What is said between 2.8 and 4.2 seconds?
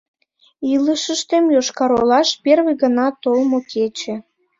гана толмо кече.